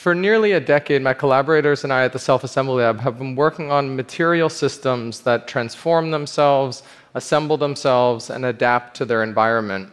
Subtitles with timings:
[0.00, 3.36] For nearly a decade, my collaborators and I at the Self Assembly Lab have been
[3.36, 9.90] working on material systems that transform themselves, assemble themselves, and adapt to their environment.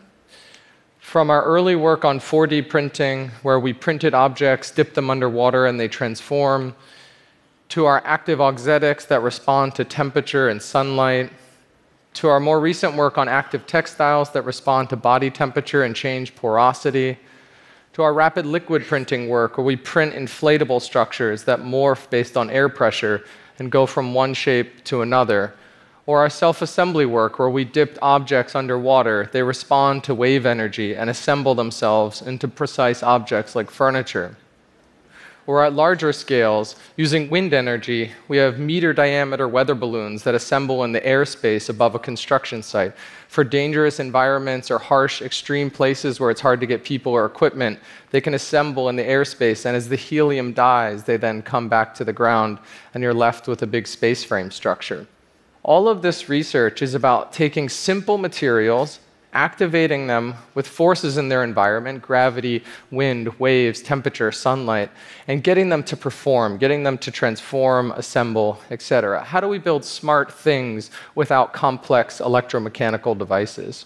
[1.00, 5.78] From our early work on 4D printing, where we printed objects, dipped them underwater, and
[5.78, 6.74] they transform,
[7.68, 11.34] to our active auxetics that respond to temperature and sunlight,
[12.14, 16.34] to our more recent work on active textiles that respond to body temperature and change
[16.34, 17.18] porosity,
[17.98, 22.48] to our rapid liquid printing work, where we print inflatable structures that morph based on
[22.52, 23.24] air pressure
[23.58, 25.52] and go from one shape to another,
[26.06, 30.96] or our self assembly work, where we dipped objects underwater, they respond to wave energy
[30.96, 34.38] and assemble themselves into precise objects like furniture
[35.48, 40.84] or at larger scales, using wind energy, we have meter diameter weather balloons that assemble
[40.84, 42.94] in the airspace above a construction site.
[43.30, 47.80] For dangerous environments or harsh, extreme places where it's hard to get people or equipment,
[48.12, 51.96] they can assemble in the airspace, and as the helium dies, they then come back
[51.96, 52.60] to the ground,
[52.94, 55.08] and you're left with a big space frame structure.
[55.64, 59.00] All of this research is about taking simple materials
[59.34, 64.90] activating them with forces in their environment gravity, wind, waves, temperature, sunlight
[65.28, 69.24] and getting them to perform, getting them to transform, assemble, etc.
[69.24, 73.86] How do we build smart things without complex electromechanical devices?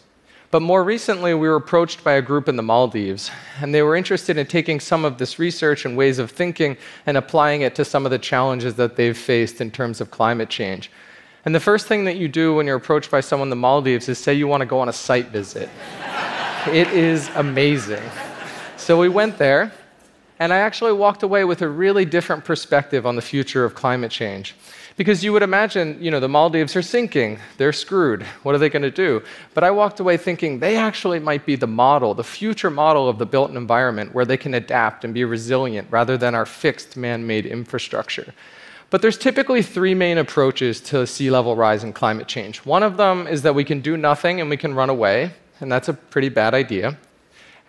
[0.51, 3.95] But more recently, we were approached by a group in the Maldives, and they were
[3.95, 7.85] interested in taking some of this research and ways of thinking and applying it to
[7.85, 10.91] some of the challenges that they've faced in terms of climate change.
[11.45, 14.07] And the first thing that you do when you're approached by someone in the Maldives
[14.07, 15.69] is say you want to go on a site visit.
[16.67, 18.03] it is amazing.
[18.77, 19.71] So we went there,
[20.39, 24.11] and I actually walked away with a really different perspective on the future of climate
[24.11, 24.55] change.
[24.97, 28.23] Because you would imagine, you know, the Maldives are sinking, they're screwed.
[28.43, 29.23] What are they going to do?
[29.53, 33.17] But I walked away thinking they actually might be the model, the future model of
[33.17, 37.25] the built environment where they can adapt and be resilient rather than our fixed man
[37.25, 38.33] made infrastructure.
[38.91, 42.57] But there's typically three main approaches to sea level rise and climate change.
[42.65, 45.71] One of them is that we can do nothing and we can run away, and
[45.71, 46.97] that's a pretty bad idea.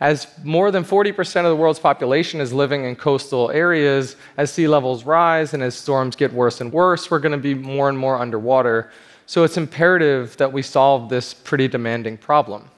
[0.00, 4.66] As more than 40% of the world's population is living in coastal areas, as sea
[4.66, 7.96] levels rise and as storms get worse and worse, we're going to be more and
[7.96, 8.90] more underwater.
[9.26, 12.68] So it's imperative that we solve this pretty demanding problem.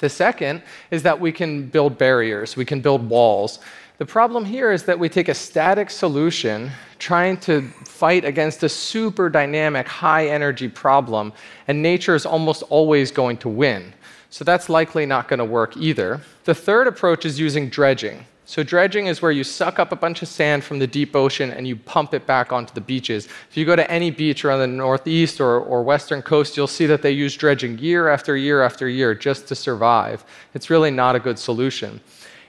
[0.00, 3.60] The second is that we can build barriers, we can build walls.
[3.98, 6.70] The problem here is that we take a static solution
[7.00, 11.32] trying to fight against a super dynamic, high energy problem,
[11.66, 13.92] and nature is almost always going to win.
[14.30, 16.20] So that's likely not going to work either.
[16.44, 18.24] The third approach is using dredging.
[18.44, 21.50] So, dredging is where you suck up a bunch of sand from the deep ocean
[21.50, 23.26] and you pump it back onto the beaches.
[23.50, 26.86] If you go to any beach around the northeast or, or western coast, you'll see
[26.86, 30.24] that they use dredging year after year after year just to survive.
[30.54, 32.00] It's really not a good solution.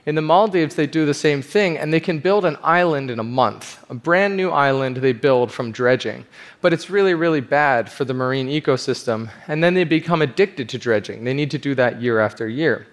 [0.06, 3.18] In the Maldives, they do the same thing, and they can build an island in
[3.18, 6.24] a month, a brand new island they build from dredging.
[6.62, 10.78] But it's really, really bad for the marine ecosystem, and then they become addicted to
[10.78, 11.24] dredging.
[11.24, 12.86] They need to do that year after year.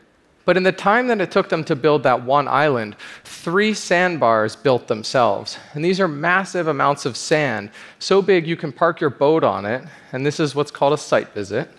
[0.43, 4.55] But in the time that it took them to build that one island, three sandbars
[4.55, 5.57] built themselves.
[5.73, 7.69] And these are massive amounts of sand,
[7.99, 10.97] so big you can park your boat on it, and this is what's called a
[10.97, 11.69] site visit.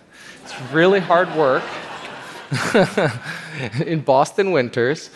[0.43, 1.63] It's really hard work.
[3.85, 5.09] in Boston winters.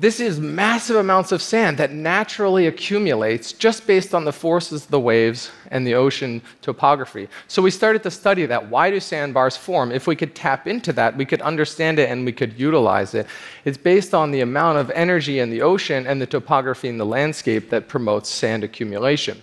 [0.00, 4.90] This is massive amounts of sand that naturally accumulates just based on the forces of
[4.92, 7.28] the waves and the ocean topography.
[7.48, 8.70] So we started to study that.
[8.70, 9.90] Why do sandbars form?
[9.90, 13.26] If we could tap into that, we could understand it and we could utilize it.
[13.64, 17.06] It's based on the amount of energy in the ocean and the topography in the
[17.06, 19.42] landscape that promotes sand accumulation.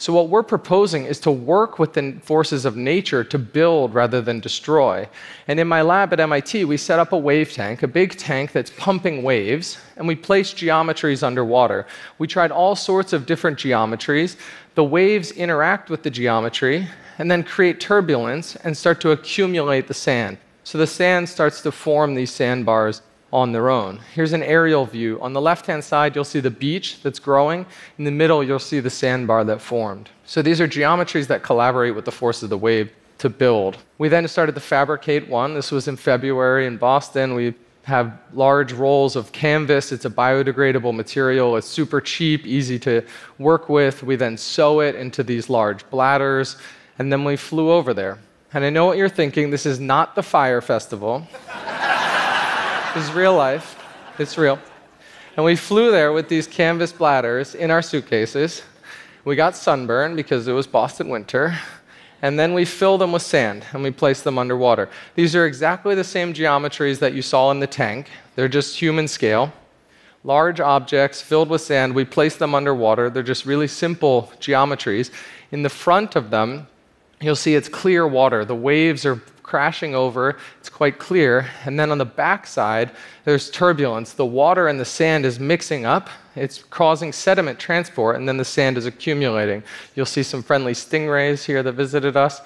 [0.00, 4.22] So, what we're proposing is to work with the forces of nature to build rather
[4.22, 5.06] than destroy.
[5.46, 8.52] And in my lab at MIT, we set up a wave tank, a big tank
[8.52, 11.86] that's pumping waves, and we placed geometries underwater.
[12.16, 14.36] We tried all sorts of different geometries.
[14.74, 16.88] The waves interact with the geometry
[17.18, 20.38] and then create turbulence and start to accumulate the sand.
[20.64, 23.02] So, the sand starts to form these sandbars
[23.32, 24.00] on their own.
[24.14, 25.20] Here's an aerial view.
[25.22, 27.66] On the left hand side, you'll see the beach that's growing.
[27.98, 30.10] In the middle, you'll see the sandbar that formed.
[30.24, 33.76] So these are geometries that collaborate with the force of the wave to build.
[33.98, 35.54] We then started to fabricate one.
[35.54, 37.34] This was in February in Boston.
[37.34, 37.54] We
[37.84, 39.92] have large rolls of canvas.
[39.92, 41.56] It's a biodegradable material.
[41.56, 43.04] It's super cheap, easy to
[43.38, 44.02] work with.
[44.02, 46.56] We then sew it into these large bladders,
[46.98, 48.18] and then we flew over there.
[48.52, 51.26] And I know what you're thinking this is not the Fyre Festival.
[52.92, 53.80] This is real life.
[54.18, 54.58] It's real.
[55.36, 58.62] And we flew there with these canvas bladders in our suitcases.
[59.24, 61.56] We got sunburned because it was Boston winter.
[62.20, 64.88] And then we fill them with sand and we place them underwater.
[65.14, 69.06] These are exactly the same geometries that you saw in the tank, they're just human
[69.06, 69.52] scale.
[70.24, 71.94] large objects filled with sand.
[71.94, 73.08] We place them underwater.
[73.08, 75.10] They're just really simple geometries.
[75.52, 76.66] In the front of them,
[77.20, 78.44] you'll see it's clear water.
[78.44, 81.44] The waves are crashing over, it's quite clear.
[81.64, 82.92] And then on the backside,
[83.24, 84.12] there's turbulence.
[84.12, 88.44] The water and the sand is mixing up, it's causing sediment transport, and then the
[88.44, 89.64] sand is accumulating.
[89.96, 92.40] You'll see some friendly stingrays here that visited us.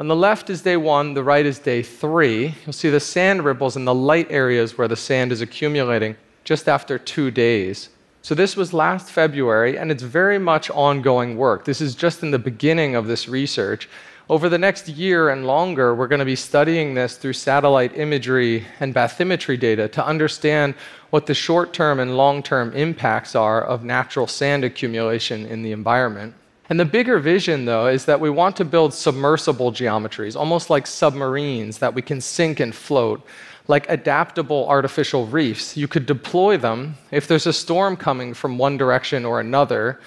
[0.00, 2.56] On the left is day one, the right is day three.
[2.66, 6.68] You'll see the sand ripples in the light areas where the sand is accumulating just
[6.68, 7.90] after two days.
[8.22, 11.64] So, this was last February, and it's very much ongoing work.
[11.64, 13.88] This is just in the beginning of this research.
[14.30, 18.66] Over the next year and longer, we're going to be studying this through satellite imagery
[18.78, 20.74] and bathymetry data to understand
[21.08, 25.72] what the short term and long term impacts are of natural sand accumulation in the
[25.72, 26.34] environment.
[26.68, 30.86] And the bigger vision, though, is that we want to build submersible geometries, almost like
[30.86, 33.24] submarines that we can sink and float,
[33.66, 35.74] like adaptable artificial reefs.
[35.74, 39.98] You could deploy them if there's a storm coming from one direction or another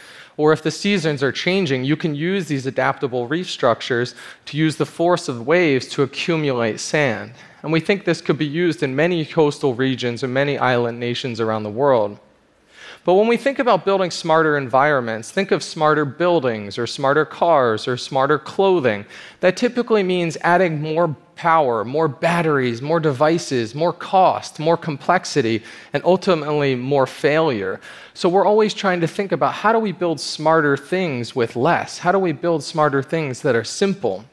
[0.42, 4.16] or if the seasons are changing, you can use these adaptable reef structures
[4.48, 7.32] to use the force of waves to accumulate sand.
[7.62, 11.40] And we think this could be used in many coastal regions and many island nations
[11.40, 12.18] around the world.
[13.04, 17.88] But when we think about building smarter environments, think of smarter buildings or smarter cars
[17.88, 19.06] or smarter clothing.
[19.40, 25.64] That typically means adding more power, more batteries, more devices, more cost, more complexity,
[25.94, 27.82] and ultimately more failure.
[28.14, 31.98] So we're always trying to think about how do we build smarter things with less?
[31.98, 34.26] How do we build smarter things that are simple?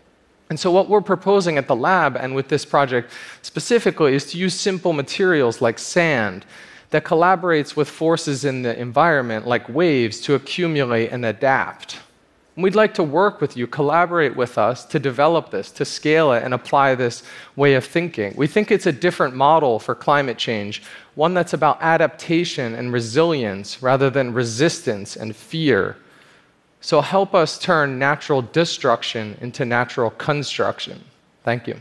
[0.50, 3.12] And so, what we're proposing at the lab and with this project
[3.42, 6.44] specifically is to use simple materials like sand
[6.90, 11.98] that collaborates with forces in the environment like waves to accumulate and adapt.
[12.56, 16.32] And we'd like to work with you, collaborate with us to develop this, to scale
[16.32, 17.22] it, and apply this
[17.54, 18.34] way of thinking.
[18.36, 20.82] We think it's a different model for climate change,
[21.14, 25.96] one that's about adaptation and resilience rather than resistance and fear.
[26.80, 31.04] So help us turn natural destruction into natural construction.
[31.44, 31.80] Thank you.